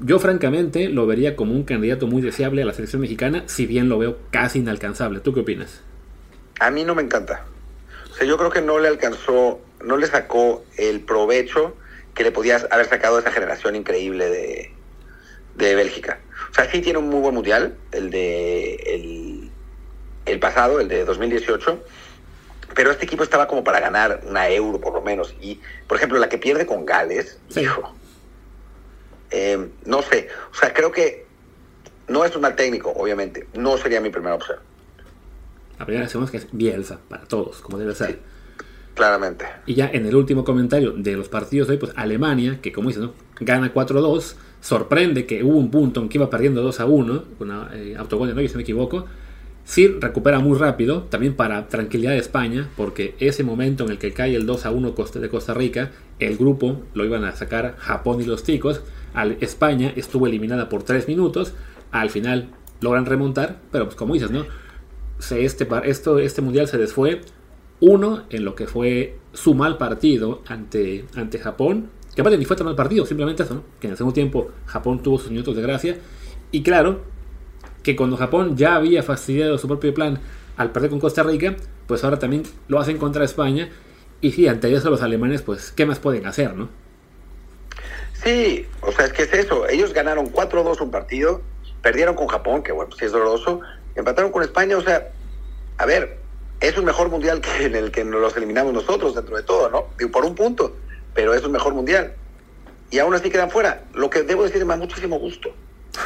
[0.00, 3.90] Yo francamente lo vería como un candidato muy deseable a la selección mexicana, si bien
[3.90, 5.20] lo veo casi inalcanzable.
[5.20, 5.82] ¿Tú qué opinas?
[6.60, 7.44] A mí no me encanta.
[8.10, 11.76] O sea, yo creo que no le alcanzó, no le sacó el provecho
[12.14, 14.72] que le podía haber sacado a esa generación increíble de,
[15.56, 16.20] de Bélgica.
[16.50, 19.50] O sea, sí tiene un muy buen mundial, el de el,
[20.24, 21.84] el pasado, el de 2018
[22.74, 25.34] pero este equipo estaba como para ganar una euro por lo menos.
[25.40, 27.94] Y, por ejemplo, la que pierde con Gales, hijo,
[29.30, 31.26] eh, no sé, o sea, creo que
[32.08, 34.58] no es un mal técnico, obviamente, no sería mi primera opción.
[35.78, 38.20] La primera es que es Bielsa, para todos, como debe ser.
[38.94, 39.46] claramente.
[39.66, 42.88] Y ya en el último comentario de los partidos de hoy, pues Alemania, que como
[42.88, 43.14] dices, ¿no?
[43.40, 47.96] gana 4-2, sorprende que hubo un punto en que iba perdiendo 2 1, con eh,
[47.98, 49.06] autogol de Neuer, si no me equivoco,
[49.64, 54.12] Sí recupera muy rápido, también para tranquilidad de España, porque ese momento en el que
[54.12, 58.20] cae el 2 a 1 de Costa Rica, el grupo lo iban a sacar Japón
[58.20, 58.82] y los ticos.
[59.14, 61.54] Al España estuvo eliminada por 3 minutos,
[61.92, 62.48] al final
[62.80, 64.44] logran remontar, pero pues como dices, ¿no?
[65.30, 67.20] este, esto, este mundial se desfue
[67.80, 72.56] uno en lo que fue su mal partido ante, ante Japón Que aparte ni fue
[72.56, 73.62] tan mal partido, simplemente eso.
[73.80, 75.96] Que en el segundo tiempo Japón tuvo sus minutos de gracia.
[76.50, 77.02] Y claro,
[77.82, 80.20] que cuando Japón ya había fastidiado su propio plan
[80.56, 83.70] al perder con Costa Rica, pues ahora también lo hacen contra España.
[84.20, 86.68] Y sí, ante eso los alemanes, pues, ¿qué más pueden hacer, no?
[88.22, 89.68] Sí, o sea, es que es eso.
[89.68, 91.42] Ellos ganaron 4-2 un partido,
[91.82, 93.60] perdieron con Japón, que bueno, sí es doloroso,
[93.96, 95.10] empataron con España, o sea,
[95.78, 96.18] a ver,
[96.60, 99.86] es un mejor mundial que en el que los eliminamos nosotros dentro de todo, ¿no?
[100.12, 100.76] Por un punto,
[101.14, 102.14] pero es un mejor mundial.
[102.92, 103.82] Y aún así quedan fuera.
[103.94, 105.52] Lo que debo decir, me da muchísimo gusto.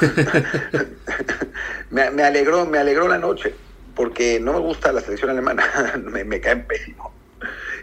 [1.90, 3.54] me, me, alegró, me alegró la noche,
[3.94, 7.12] porque no me gusta la selección alemana, me, me caen pésimo.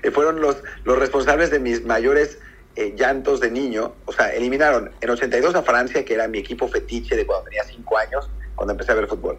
[0.04, 2.38] Eh, fueron los, los responsables de mis mayores
[2.76, 3.94] eh, llantos de niño.
[4.06, 7.64] O sea, eliminaron en 82 a Francia, que era mi equipo fetiche de cuando tenía
[7.64, 9.38] 5 años, cuando empecé a ver fútbol.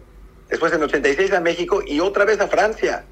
[0.49, 3.05] Después en 86 a México y otra vez a Francia.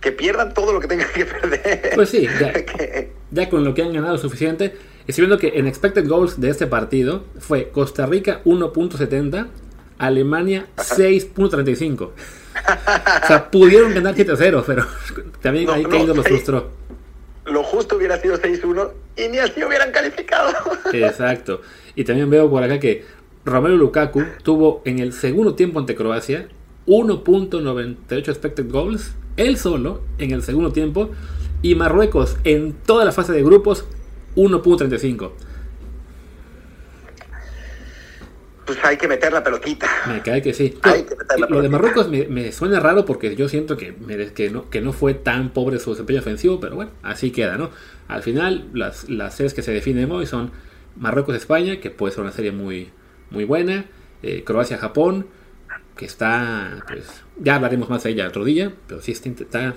[0.00, 1.92] Que pierdan todo lo que tengan que perder.
[1.94, 2.52] Pues sí, ya,
[3.30, 4.76] ya con lo que han ganado suficiente.
[5.06, 9.46] Estoy viendo que en expected goals de este partido fue Costa Rica 1.70,
[9.98, 12.00] Alemania 6.35.
[12.02, 14.84] o sea, pudieron ganar 7-0, pero
[15.40, 16.70] también No, ahí no, Keylor los frustró.
[17.44, 20.52] Lo justo hubiera sido 6-1 y ni así hubieran calificado.
[20.92, 21.60] Exacto.
[21.94, 23.04] Y también veo por acá que
[23.44, 26.48] Romelu Lukaku tuvo en el segundo tiempo ante Croacia
[26.88, 31.10] 1.98 expected goals, él solo en el segundo tiempo,
[31.62, 33.84] y Marruecos en toda la fase de grupos
[34.36, 35.32] 1.35.
[38.64, 39.86] Pues hay que meter la pelotita.
[40.08, 40.76] Me cae que sí.
[40.82, 41.68] Hay que meter la Lo de.
[41.68, 45.14] Marruecos me, me suena raro porque yo siento que, me- que, no, que no fue
[45.14, 47.70] tan pobre su desempeño ofensivo, pero bueno, así queda, ¿no?
[48.08, 50.50] Al final, las, las series que se definen hoy son
[50.96, 52.90] Marruecos-España, que puede ser una serie muy,
[53.30, 53.86] muy buena,
[54.24, 55.26] eh, Croacia-Japón,
[55.96, 59.74] que está, pues, ya hablaremos más de ella otro día, pero sí está, está,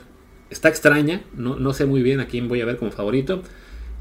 [0.49, 3.43] está extraña, no, no sé muy bien a quién voy a ver como favorito.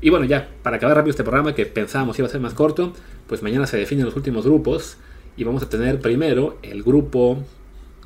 [0.01, 2.93] Y bueno, ya, para acabar rápido este programa que pensábamos iba a ser más corto,
[3.27, 4.97] pues mañana se definen los últimos grupos
[5.37, 7.39] y vamos a tener primero el grupo,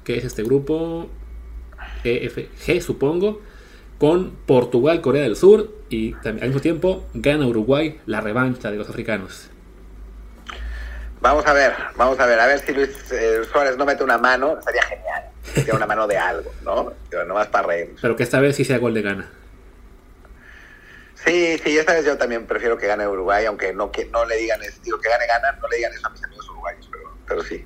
[0.05, 1.09] ¿qué es este grupo?
[2.05, 3.41] EFG, supongo,
[3.99, 8.79] con Portugal, Corea del Sur y también, al mismo tiempo gana Uruguay la revancha de
[8.79, 9.49] los africanos.
[11.21, 14.19] Vamos a ver, vamos a ver, a ver si Luis eh, Suárez no mete una
[14.19, 15.23] mano, sería genial.
[15.55, 16.93] Tiene una mano de algo, ¿no?
[17.11, 18.01] Pero nomás para reírnos.
[18.01, 19.31] Pero que esta vez sí sea gol de gana.
[21.25, 24.37] Sí, sí, esta vez yo también prefiero que gane Uruguay, aunque no que no le
[24.39, 27.05] digan, es- digo que gane gana, no le digan eso a mis amigos uruguayos, pero,
[27.29, 27.65] pero sí.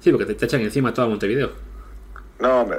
[0.00, 1.52] Sí, porque te, te echan encima toda Montevideo.
[2.38, 2.76] No, me-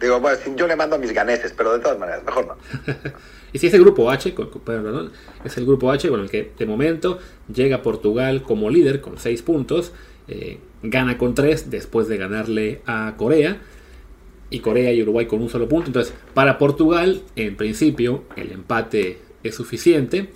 [0.00, 2.56] digo, bueno, yo le mando a mis ganeses, pero de todas maneras, mejor no.
[3.54, 4.34] Y si es el grupo H,
[4.64, 5.12] perdón,
[5.44, 7.18] es el grupo H con el que de momento
[7.52, 9.92] llega Portugal como líder con 6 puntos,
[10.28, 13.58] eh, gana con 3 después de ganarle a Corea,
[14.52, 15.88] y Corea y Uruguay con un solo punto.
[15.88, 20.28] Entonces, para Portugal, en principio, el empate es suficiente,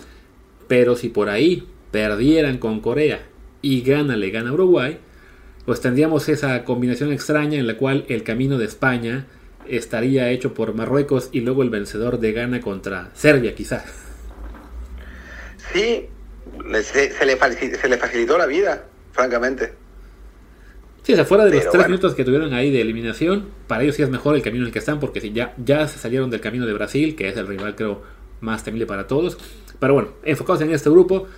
[0.66, 3.26] pero si por ahí perdieran con Corea
[3.62, 4.98] y gana le gana Uruguay,
[5.64, 9.26] pues tendríamos esa combinación extraña en la cual el camino de España
[9.68, 13.84] estaría hecho por Marruecos y luego el vencedor de Ghana contra Serbia quizá.
[15.72, 16.08] Sí,
[17.18, 17.36] se le
[17.98, 19.85] facilitó la vida, francamente.
[21.06, 21.88] Sí, o sea, fuera de los tres bueno.
[21.90, 24.72] minutos que tuvieron ahí de eliminación, para ellos sí es mejor el camino en el
[24.72, 27.46] que están, porque si ya, ya se salieron del camino de Brasil, que es el
[27.46, 28.02] rival creo
[28.40, 29.38] más temible para todos.
[29.78, 31.28] Pero bueno, enfocados en este grupo,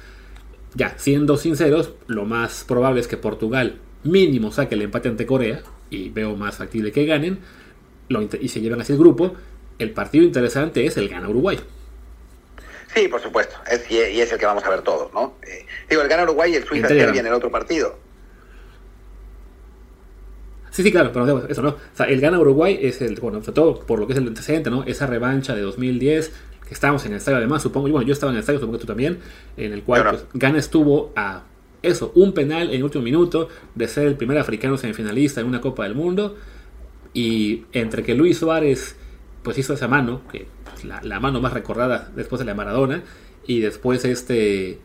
[0.73, 5.61] ya, siendo sinceros, lo más probable es que Portugal mínimo saque el empate ante Corea,
[5.91, 7.41] y veo más factible que ganen,
[8.09, 9.35] lo y se llevan así el grupo.
[9.79, 11.61] El partido interesante es el gana Uruguay.
[12.95, 15.35] Sí, por supuesto, es, y es el que vamos a ver todos, ¿no?
[15.47, 17.19] Eh, digo, el gana Uruguay y el En Suiza-Serbia Telegram.
[17.19, 18.08] en el otro partido.
[20.71, 21.71] Sí, sí, claro, pero eso no.
[21.71, 24.27] O sea, el gana Uruguay es el, bueno, sobre todo por lo que es el
[24.27, 24.85] antecedente, ¿no?
[24.85, 26.33] Esa revancha de 2010,
[26.67, 28.79] que estábamos en el estadio además, supongo, y bueno, yo estaba en el estadio, supongo
[28.79, 29.19] que tú también,
[29.57, 31.45] en el cual pues, Ghana estuvo a
[31.83, 35.61] eso, un penal en el último minuto de ser el primer africano semifinalista en una
[35.61, 36.37] Copa del Mundo,
[37.15, 38.97] y entre que Luis Suárez
[39.43, 43.03] pues hizo esa mano, que es la, la mano más recordada después de la Maradona,
[43.47, 44.79] y después este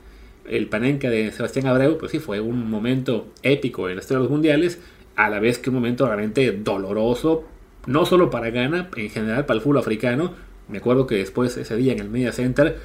[0.47, 4.23] el Panenka de Sebastián Abreu, pues sí, fue un momento épico en la historia de
[4.23, 4.79] los mundiales,
[5.15, 7.43] a la vez que un momento realmente doloroso,
[7.85, 10.33] no solo para Ghana, en general para el fútbol africano.
[10.69, 12.77] Me acuerdo que después ese día en el Media Center,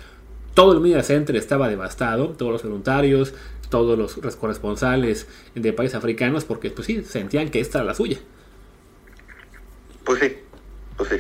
[0.55, 3.35] todo el Media Center estaba devastado, todos los voluntarios,
[3.71, 8.19] todos los corresponsales de países africanos, porque pues sí, sentían que esta era la suya.
[10.05, 10.37] Pues sí,
[10.97, 11.17] pues sí.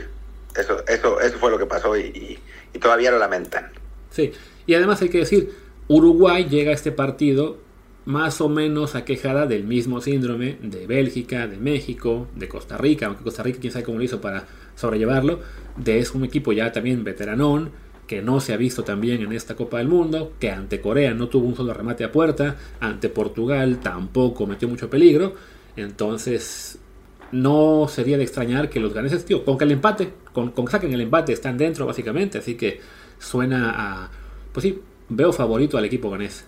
[0.56, 2.38] Eso, eso, eso fue lo que pasó y, y-
[2.74, 3.70] y todavía lo lamentan.
[4.10, 4.32] Sí,
[4.66, 5.54] y además hay que decir,
[5.88, 7.58] Uruguay llega a este partido
[8.08, 13.22] más o menos aquejada del mismo síndrome de Bélgica, de México, de Costa Rica, aunque
[13.22, 15.40] Costa Rica quién sabe cómo lo hizo para sobrellevarlo,
[15.76, 17.70] de es un equipo ya también veteranón,
[18.06, 21.28] que no se ha visto también en esta Copa del Mundo, que ante Corea no
[21.28, 25.34] tuvo un solo remate a puerta, ante Portugal tampoco metió mucho peligro,
[25.76, 26.78] entonces
[27.30, 30.72] no sería de extrañar que los ganeses, tío, con que el empate, con, con que
[30.72, 32.80] saquen el empate están dentro básicamente, así que
[33.18, 34.10] suena a,
[34.50, 36.46] pues sí, veo favorito al equipo ganés.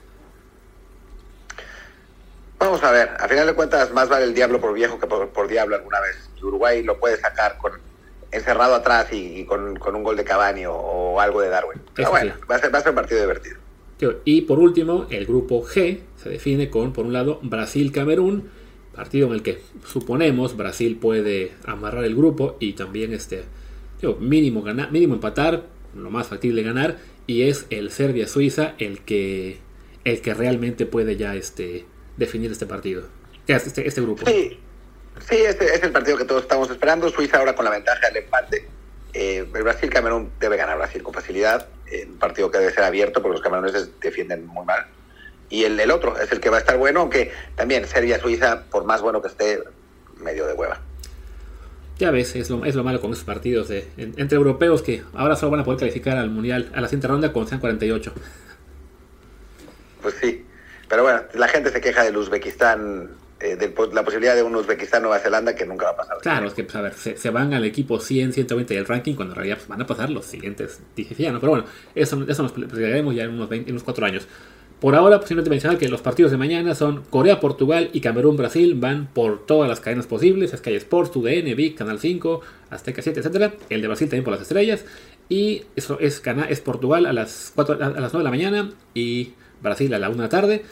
[2.60, 5.48] Vamos a ver, a final de cuentas más vale el diablo por viejo que por,
[5.48, 6.28] diablo alguna vez.
[6.42, 7.72] Uruguay lo puede sacar con
[8.30, 11.80] encerrado atrás y, con, un gol de Cavani o, algo de Darwin.
[11.94, 13.58] Pero bueno, va, a ser, va a ser un partido divertido.
[14.24, 18.50] Y por último, el grupo G se define con, por un lado, Brasil-Camerún,
[18.94, 23.44] partido en el que suponemos Brasil puede amarrar el grupo y también este,
[24.18, 29.58] mínimo, ganar, mínimo empatar, lo más factible ganar, y es el Serbia-Suiza el que,
[30.04, 31.84] el que realmente puede ya este,
[32.20, 33.02] definir este partido,
[33.48, 34.24] este, este grupo.
[34.26, 34.60] Sí,
[35.28, 37.08] sí este es el partido que todos estamos esperando.
[37.08, 38.68] Suiza ahora con la ventaja del empate.
[39.12, 41.66] Eh, el Brasil-Camerún debe ganar Brasil con facilidad.
[42.06, 44.86] Un partido que debe ser abierto porque los cameruneses defienden muy mal.
[45.48, 48.84] Y el, el otro es el que va a estar bueno, aunque también Serbia-Suiza, por
[48.84, 49.60] más bueno que esté,
[50.22, 50.80] medio de hueva.
[51.98, 55.34] Ya ves, es lo, es lo malo con esos partidos de, entre europeos que ahora
[55.34, 58.12] solo van a poder calificar al Mundial, a la siguiente ronda con sean 48.
[60.00, 60.46] Pues sí.
[60.90, 65.20] Pero bueno, la gente se queja del Uzbekistán, eh, de la posibilidad de un Uzbekistán-Nueva
[65.20, 66.18] Zelanda que nunca va a pasar.
[66.18, 69.56] Claro, es que, pues, se, van al equipo 100, 120 del ranking cuando en realidad
[69.58, 71.38] pues, van a pasar los siguientes 10 ¿no?
[71.38, 74.26] Pero bueno, eso, eso nos explicaremos ya en unos, 20, en unos 4 años.
[74.80, 78.36] Por ahora, pues, simplemente mencionar que los partidos de mañana son Corea, Portugal y Camerún,
[78.36, 78.74] Brasil.
[78.74, 83.52] Van por todas las cadenas posibles: Sky Sports, TUDN, VIC, Canal 5, Azteca 7, etc.
[83.68, 84.84] El de Brasil también por las estrellas.
[85.28, 89.34] Y eso es, es Portugal a las, 4, a las 9 de la mañana y
[89.62, 90.64] Brasil a la 1 de la tarde.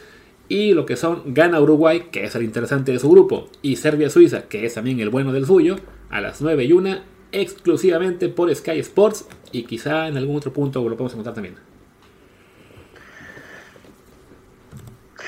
[0.47, 4.43] Y lo que son Gana Uruguay, que es el interesante de su grupo, y Serbia-Suiza,
[4.43, 5.75] que es también el bueno del suyo,
[6.09, 6.97] a las 9 y 1,
[7.31, 9.27] exclusivamente por Sky Sports.
[9.51, 11.55] Y quizá en algún otro punto lo podemos encontrar también.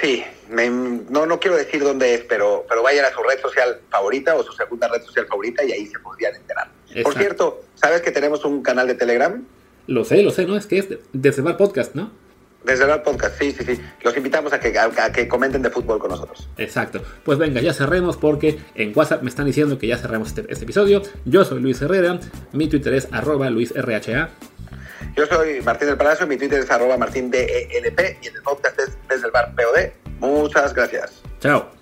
[0.01, 0.23] Sí,
[1.09, 4.43] no, no quiero decir dónde es, pero, pero vayan a su red social favorita o
[4.43, 6.69] su segunda red social favorita y ahí se podrían enterar.
[7.03, 9.45] Por cierto, ¿sabes que tenemos un canal de Telegram?
[9.87, 10.57] Lo sé, lo sé, ¿no?
[10.57, 12.11] Es que es de, de Podcast, ¿no?
[12.63, 13.81] Desde el podcast, sí, sí, sí.
[14.03, 16.47] Los invitamos a que, a, que comenten de fútbol con nosotros.
[16.57, 17.01] Exacto.
[17.25, 20.65] Pues venga, ya cerremos porque en WhatsApp me están diciendo que ya cerramos este, este
[20.65, 21.01] episodio.
[21.25, 22.19] Yo soy Luis Herrera,
[22.51, 24.29] mi Twitter es arroba luisrha.
[25.15, 27.49] Yo soy Martín del Palacio, mi Twitter es arroba martindelp
[28.21, 29.91] y el podcast es desde el bar POD.
[30.19, 31.21] Muchas gracias.
[31.39, 31.80] Chao.